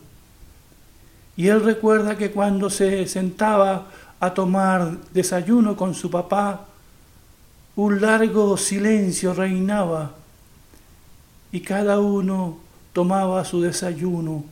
Y 1.37 1.47
él 1.47 1.63
recuerda 1.63 2.17
que 2.17 2.31
cuando 2.31 2.71
se 2.71 3.07
sentaba 3.07 3.87
a 4.19 4.33
tomar 4.33 4.97
desayuno 5.13 5.75
con 5.75 5.93
su 5.93 6.09
papá, 6.09 6.65
un 7.75 8.01
largo 8.01 8.57
silencio 8.57 9.33
reinaba 9.33 10.11
y 11.51 11.61
cada 11.61 11.99
uno 11.99 12.57
tomaba 12.93 13.45
su 13.45 13.61
desayuno. 13.61 14.43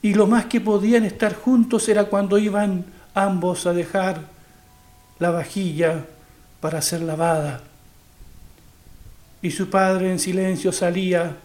Y 0.00 0.14
lo 0.14 0.26
más 0.26 0.46
que 0.46 0.60
podían 0.60 1.04
estar 1.04 1.34
juntos 1.34 1.88
era 1.88 2.04
cuando 2.04 2.38
iban 2.38 2.84
ambos 3.14 3.66
a 3.66 3.72
dejar 3.72 4.20
la 5.18 5.30
vajilla 5.30 6.04
para 6.60 6.82
ser 6.82 7.02
lavada. 7.02 7.62
Y 9.42 9.50
su 9.50 9.70
padre 9.70 10.10
en 10.10 10.18
silencio 10.18 10.72
salía 10.72 11.36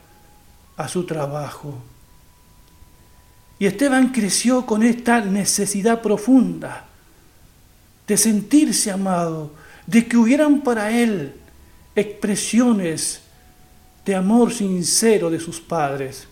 a 0.76 0.88
su 0.88 1.06
trabajo. 1.06 1.76
Y 3.60 3.66
Esteban 3.66 4.10
creció 4.10 4.66
con 4.66 4.84
esta 4.84 5.22
necesidad 5.22 6.02
profunda 6.02 6.86
de 8.08 8.18
sentirse 8.18 8.92
amado, 8.92 9.52
de 9.86 10.08
que 10.08 10.18
hubieran 10.18 10.62
para 10.62 10.92
él 10.92 11.34
expresiones 11.96 13.22
de 14.06 14.16
amor 14.16 14.54
sincero 14.54 15.30
de 15.30 15.40
sus 15.40 15.60
padres. 15.60 16.28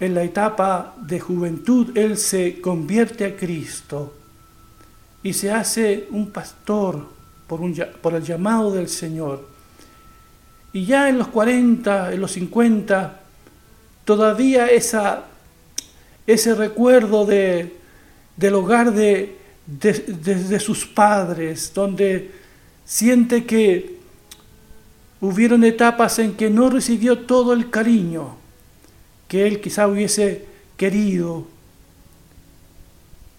En 0.00 0.14
la 0.14 0.24
etapa 0.24 0.96
de 1.00 1.20
juventud 1.20 1.96
él 1.96 2.16
se 2.16 2.60
convierte 2.60 3.24
a 3.24 3.36
Cristo 3.36 4.14
y 5.22 5.32
se 5.32 5.52
hace 5.52 6.08
un 6.10 6.30
pastor 6.30 7.08
por, 7.46 7.60
por 8.00 8.14
el 8.14 8.22
llamado 8.24 8.72
del 8.72 8.88
Señor. 8.88 9.48
Y 10.72 10.86
ya 10.86 11.08
en 11.08 11.18
los 11.18 11.28
40, 11.28 12.12
en 12.12 12.20
los 12.20 12.32
50, 12.32 13.20
todavía 14.04 14.66
esa 14.66 15.26
ese 16.26 16.54
recuerdo 16.54 17.26
de, 17.26 17.72
del 18.36 18.54
hogar 18.54 18.92
de, 18.92 19.36
sus 20.60 20.86
padres, 20.86 21.72
donde 21.74 22.30
siente 22.84 23.44
que 23.44 23.96
hubieron 25.20 25.64
etapas 25.64 26.18
en 26.18 26.34
que 26.34 26.50
no 26.50 26.68
recibió 26.68 27.20
todo 27.20 27.52
el 27.52 27.70
cariño 27.70 28.36
que 29.28 29.46
él 29.46 29.60
quizá 29.60 29.88
hubiese 29.88 30.44
querido, 30.76 31.46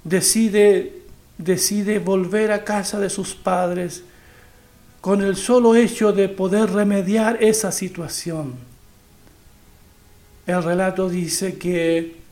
decide, 0.04 1.02
decide 1.38 2.00
volver 2.00 2.52
a 2.52 2.63
casa 2.63 3.00
de 3.00 3.12
sus 3.12 3.36
padres 3.36 4.04
con 5.02 5.22
el 5.22 5.36
solo 5.36 5.76
hecho 5.76 6.13
de 6.13 6.30
poder 6.30 6.72
remediar 6.72 7.43
esa 7.43 7.72
situación. 7.72 8.56
El 10.48 10.63
relato 10.63 11.10
dice 11.10 11.58
que 11.58 12.22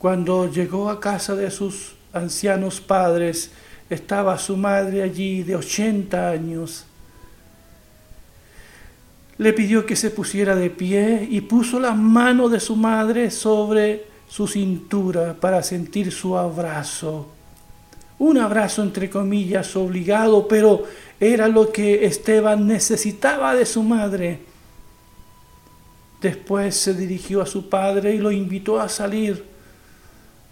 cuando 0.00 0.50
llegó 0.50 0.88
a 0.88 0.98
casa 0.98 1.36
de 1.36 1.50
sus 1.50 1.92
ancianos 2.14 2.80
padres, 2.80 3.50
estaba 3.90 4.38
su 4.38 4.56
madre 4.56 5.02
allí 5.02 5.42
de 5.42 5.56
80 5.56 6.30
años. 6.30 6.86
Le 9.36 9.52
pidió 9.52 9.84
que 9.84 9.96
se 9.96 10.08
pusiera 10.08 10.56
de 10.56 10.70
pie 10.70 11.28
y 11.30 11.42
puso 11.42 11.78
la 11.78 11.92
mano 11.92 12.48
de 12.48 12.60
su 12.60 12.76
madre 12.76 13.30
sobre 13.30 14.06
su 14.26 14.46
cintura 14.46 15.36
para 15.38 15.62
sentir 15.62 16.10
su 16.10 16.34
abrazo. 16.34 17.28
Un 18.18 18.38
abrazo 18.38 18.82
entre 18.82 19.10
comillas 19.10 19.76
obligado, 19.76 20.48
pero 20.48 20.84
era 21.20 21.46
lo 21.46 21.70
que 21.70 22.06
Esteban 22.06 22.66
necesitaba 22.66 23.54
de 23.54 23.66
su 23.66 23.82
madre. 23.82 24.38
Después 26.22 26.74
se 26.74 26.94
dirigió 26.94 27.42
a 27.42 27.46
su 27.46 27.68
padre 27.68 28.14
y 28.14 28.18
lo 28.18 28.32
invitó 28.32 28.80
a 28.80 28.88
salir 28.88 29.49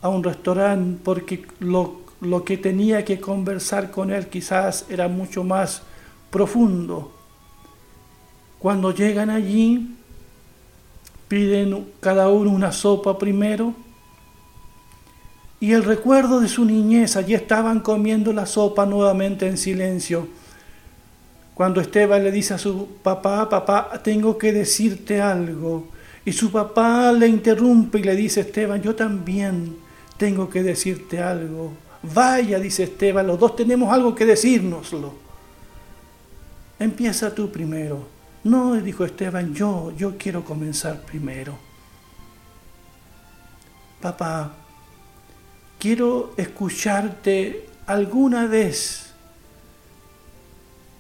a 0.01 0.09
un 0.09 0.23
restaurante 0.23 1.01
porque 1.03 1.47
lo, 1.61 2.03
lo 2.21 2.45
que 2.45 2.59
tenía 2.59 3.05
que 3.05 3.21
conversar 3.21 3.91
con 3.91 4.13
él 4.13 4.29
quizás 4.29 4.87
era 4.89 5.09
mucho 5.09 5.45
más 5.45 5.83
profundo. 6.31 7.13
Cuando 8.59 8.93
llegan 8.93 9.31
allí, 9.31 9.95
piden 11.29 11.87
cada 12.01 12.29
uno 12.29 12.51
una 12.51 12.73
sopa 12.73 13.19
primero 13.19 13.75
y 15.61 15.73
el 15.73 15.85
recuerdo 15.85 16.41
de 16.41 16.49
su 16.49 16.65
niñez, 16.65 17.17
allí 17.17 17.35
estaban 17.35 17.81
comiendo 17.81 18.33
la 18.33 18.47
sopa 18.47 18.87
nuevamente 18.87 19.49
en 19.49 19.59
silencio. 19.59 20.29
Cuando 21.55 21.81
Esteban 21.81 22.23
le 22.23 22.31
dice 22.31 22.55
a 22.55 22.59
su 22.59 22.87
papá, 23.03 23.49
papá, 23.49 24.01
tengo 24.05 24.39
que 24.39 24.53
decirte 24.53 25.21
algo. 25.21 25.89
Y 26.25 26.33
su 26.33 26.53
papá 26.53 27.11
le 27.11 27.27
interrumpe 27.27 27.99
y 27.99 28.05
le 28.05 28.15
dice, 28.15 28.43
Esteban, 28.43 28.81
yo 28.81 28.95
también 28.95 29.77
tengo 30.19 30.51
que 30.51 30.63
decirte 30.63 31.23
algo. 31.23 31.73
Vaya, 32.03 32.59
dice 32.59 32.85
Esteban, 32.85 33.27
los 33.27 33.39
dos 33.39 33.57
tenemos 33.57 33.93
algo 33.93 34.15
que 34.15 34.27
decírnoslo. 34.27 35.15
Empieza 36.79 37.35
tú 37.35 37.51
primero. 37.51 38.07
No, 38.45 38.75
dijo 38.75 39.05
Esteban, 39.05 39.55
yo, 39.55 39.93
yo 39.97 40.17
quiero 40.19 40.45
comenzar 40.45 41.01
primero. 41.03 41.57
Papá, 44.01 44.55
quiero 45.79 46.35
escucharte 46.37 47.69
alguna 47.87 48.47
vez 48.47 49.13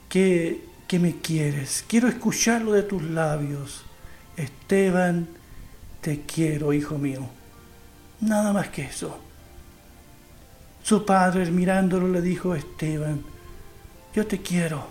que, 0.09 0.65
que 0.89 0.99
me 0.99 1.17
quieres. 1.21 1.85
Quiero 1.87 2.09
escucharlo 2.09 2.73
de 2.73 2.83
tus 2.83 3.03
labios. 3.03 3.85
Esteban, 4.37 5.29
te 6.01 6.23
quiero, 6.23 6.73
hijo 6.73 6.99
mío. 6.99 7.38
Nada 8.21 8.53
más 8.53 8.69
que 8.69 8.83
eso. 8.83 9.19
Su 10.83 11.05
padre 11.05 11.51
mirándolo 11.51 12.09
le 12.09 12.21
dijo 12.21 12.55
Esteban, 12.55 13.23
yo 14.15 14.27
te 14.27 14.41
quiero. 14.41 14.87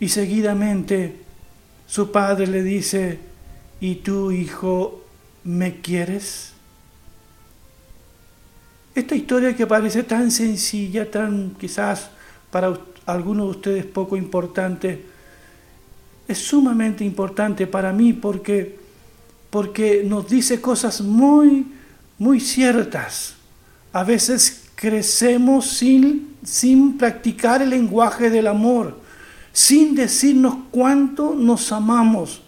Y 0.00 0.08
seguidamente 0.08 1.20
su 1.86 2.10
padre 2.10 2.46
le 2.46 2.62
dice, 2.62 3.18
¿y 3.80 3.96
tú, 3.96 4.30
hijo, 4.30 5.04
me 5.44 5.80
quieres? 5.80 6.52
Esta 8.94 9.14
historia 9.14 9.54
que 9.54 9.66
parece 9.66 10.02
tan 10.02 10.30
sencilla, 10.30 11.10
tan 11.10 11.56
quizás 11.58 12.10
para 12.50 12.78
algunos 13.06 13.46
de 13.46 13.50
ustedes 13.50 13.84
poco 13.84 14.16
importante, 14.16 15.04
es 16.26 16.38
sumamente 16.38 17.04
importante 17.04 17.66
para 17.66 17.92
mí 17.92 18.12
porque 18.12 18.83
porque 19.54 20.02
nos 20.04 20.28
dice 20.28 20.60
cosas 20.60 21.00
muy, 21.00 21.64
muy 22.18 22.40
ciertas. 22.40 23.36
A 23.92 24.02
veces 24.02 24.64
crecemos 24.74 25.68
sin, 25.68 26.34
sin 26.42 26.98
practicar 26.98 27.62
el 27.62 27.70
lenguaje 27.70 28.30
del 28.30 28.48
amor, 28.48 28.98
sin 29.52 29.94
decirnos 29.94 30.56
cuánto 30.72 31.36
nos 31.36 31.70
amamos 31.70 32.40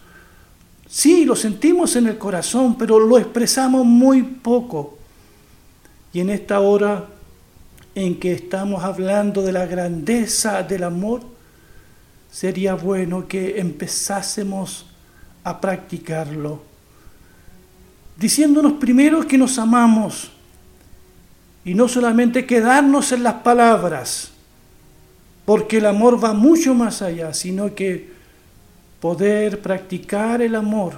Sí, 0.89 1.25
lo 1.25 1.35
sentimos 1.35 1.95
en 1.95 2.07
el 2.07 2.17
corazón, 2.17 2.77
pero 2.77 2.99
lo 2.99 3.17
expresamos 3.17 3.85
muy 3.85 4.23
poco. 4.23 4.97
Y 6.13 6.21
en 6.21 6.29
esta 6.29 6.59
hora 6.61 7.05
en 7.93 8.19
que 8.19 8.31
estamos 8.31 8.83
hablando 8.83 9.41
de 9.41 9.51
la 9.51 9.65
grandeza 9.65 10.63
del 10.63 10.83
amor, 10.83 11.21
sería 12.31 12.73
bueno 12.73 13.27
que 13.27 13.59
empezásemos 13.59 14.87
a 15.43 15.59
practicarlo, 15.59 16.61
diciéndonos 18.19 18.73
primero 18.73 19.27
que 19.27 19.37
nos 19.37 19.57
amamos 19.57 20.31
y 21.63 21.73
no 21.73 21.87
solamente 21.87 22.45
quedarnos 22.45 23.11
en 23.11 23.23
las 23.23 23.35
palabras, 23.35 24.31
porque 25.45 25.77
el 25.77 25.85
amor 25.85 26.23
va 26.23 26.33
mucho 26.33 26.73
más 26.73 27.01
allá, 27.01 27.33
sino 27.33 27.73
que 27.73 28.09
poder 28.99 29.61
practicar 29.61 30.41
el 30.41 30.55
amor 30.55 30.93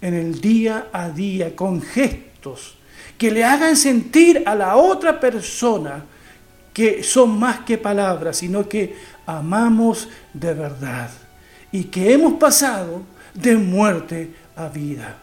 en 0.00 0.14
el 0.14 0.40
día 0.40 0.88
a 0.92 1.08
día 1.08 1.54
con 1.54 1.80
gestos 1.80 2.76
que 3.20 3.30
le 3.30 3.44
hagan 3.44 3.76
sentir 3.76 4.42
a 4.46 4.54
la 4.54 4.76
otra 4.76 5.20
persona 5.20 6.04
que 6.72 7.02
son 7.02 7.38
más 7.38 7.60
que 7.60 7.76
palabras, 7.76 8.38
sino 8.38 8.66
que 8.66 8.96
amamos 9.26 10.08
de 10.32 10.54
verdad 10.54 11.10
y 11.70 11.84
que 11.84 12.14
hemos 12.14 12.34
pasado 12.34 13.02
de 13.34 13.56
muerte 13.56 14.34
a 14.56 14.68
vida. 14.68 15.18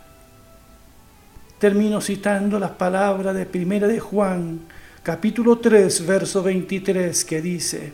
Termino 1.59 2.01
citando 2.01 2.59
las 2.59 2.71
palabras 2.71 3.35
de 3.35 3.47
Primera 3.47 3.87
de 3.87 3.99
Juan, 3.99 4.59
capítulo 5.01 5.57
3, 5.57 6.05
verso 6.05 6.43
23, 6.43 7.25
que 7.25 7.41
dice, 7.41 7.93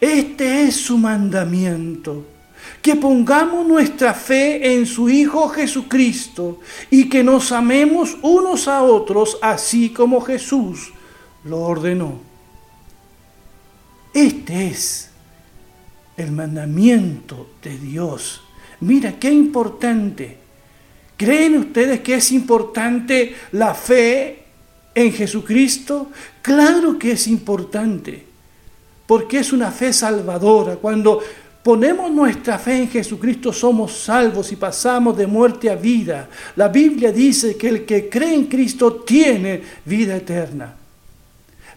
Este 0.00 0.64
es 0.64 0.76
su 0.76 0.96
mandamiento, 0.96 2.24
que 2.80 2.96
pongamos 2.96 3.66
nuestra 3.66 4.14
fe 4.14 4.74
en 4.74 4.86
su 4.86 5.10
Hijo 5.10 5.50
Jesucristo 5.50 6.60
y 6.90 7.10
que 7.10 7.22
nos 7.22 7.52
amemos 7.52 8.16
unos 8.22 8.66
a 8.68 8.82
otros 8.82 9.36
así 9.42 9.90
como 9.90 10.22
Jesús 10.22 10.92
lo 11.44 11.60
ordenó. 11.60 12.20
Este 14.14 14.68
es 14.68 15.10
el 16.16 16.32
mandamiento 16.32 17.50
de 17.62 17.76
Dios. 17.76 18.42
Mira, 18.80 19.18
qué 19.18 19.30
importante. 19.30 20.41
¿Creen 21.22 21.56
ustedes 21.56 22.00
que 22.00 22.14
es 22.14 22.32
importante 22.32 23.36
la 23.52 23.74
fe 23.74 24.42
en 24.92 25.12
Jesucristo? 25.12 26.10
Claro 26.42 26.98
que 26.98 27.12
es 27.12 27.28
importante, 27.28 28.26
porque 29.06 29.38
es 29.38 29.52
una 29.52 29.70
fe 29.70 29.92
salvadora. 29.92 30.74
Cuando 30.74 31.20
ponemos 31.62 32.10
nuestra 32.10 32.58
fe 32.58 32.78
en 32.78 32.90
Jesucristo 32.90 33.52
somos 33.52 33.92
salvos 33.92 34.50
y 34.50 34.56
pasamos 34.56 35.16
de 35.16 35.28
muerte 35.28 35.70
a 35.70 35.76
vida. 35.76 36.28
La 36.56 36.66
Biblia 36.66 37.12
dice 37.12 37.56
que 37.56 37.68
el 37.68 37.84
que 37.84 38.08
cree 38.08 38.34
en 38.34 38.46
Cristo 38.46 38.94
tiene 39.06 39.62
vida 39.84 40.16
eterna. 40.16 40.74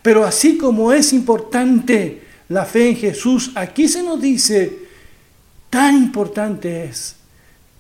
Pero 0.02 0.26
así 0.26 0.58
como 0.58 0.92
es 0.92 1.14
importante 1.14 2.24
la 2.50 2.66
fe 2.66 2.90
en 2.90 2.96
Jesús, 2.96 3.52
aquí 3.54 3.88
se 3.88 4.02
nos 4.02 4.20
dice, 4.20 4.76
tan 5.70 5.96
importante 5.98 6.86
es 6.86 7.18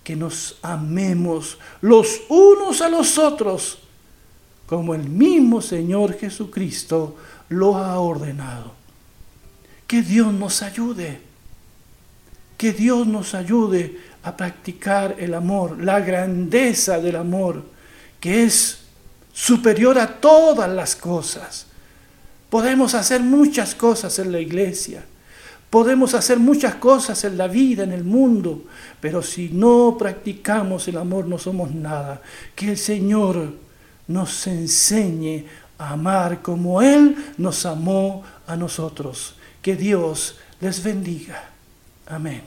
que 0.05 0.15
nos 0.15 0.59
amemos 0.61 1.57
los 1.81 2.21
unos 2.29 2.79
a 2.81 2.89
los 2.89 3.17
otros 3.17 3.79
como 4.67 4.93
el 4.93 5.09
mismo 5.09 5.63
Señor 5.63 6.17
Jesucristo 6.17 7.17
lo 7.49 7.75
ha 7.75 7.99
ordenado. 7.99 8.73
Que 9.87 10.03
Dios 10.03 10.31
nos 10.31 10.61
ayude, 10.61 11.19
que 12.55 12.71
Dios 12.71 13.07
nos 13.07 13.33
ayude 13.33 13.99
a 14.21 14.37
practicar 14.37 15.15
el 15.17 15.33
amor, 15.33 15.83
la 15.83 15.99
grandeza 15.99 16.99
del 16.99 17.15
amor, 17.15 17.63
que 18.19 18.43
es 18.43 18.81
superior 19.33 19.97
a 19.97 20.19
todas 20.19 20.69
las 20.69 20.95
cosas. 20.95 21.65
Podemos 22.51 22.93
hacer 22.93 23.21
muchas 23.21 23.73
cosas 23.73 24.19
en 24.19 24.31
la 24.31 24.39
iglesia, 24.39 25.03
Podemos 25.75 26.13
hacer 26.13 26.39
muchas 26.39 26.75
cosas 26.75 27.21
en 27.25 27.37
la 27.37 27.49
vida, 27.49 27.83
en 27.83 27.91
el 27.91 28.05
mundo, 28.05 28.63
pero 29.01 29.21
si 29.21 29.49
no 29.49 29.97
practicamos 29.99 30.87
el 30.87 30.95
amor 30.95 31.27
no 31.27 31.37
somos 31.37 31.69
nada. 31.75 32.21
Que 32.55 32.69
el 32.69 32.77
Señor 32.77 33.51
nos 34.07 34.47
enseñe 34.47 35.43
a 35.77 35.89
amar 35.89 36.41
como 36.41 36.81
Él 36.81 37.17
nos 37.37 37.65
amó 37.65 38.23
a 38.47 38.55
nosotros. 38.55 39.35
Que 39.61 39.75
Dios 39.75 40.37
les 40.61 40.81
bendiga. 40.81 41.43
Amén. 42.05 42.41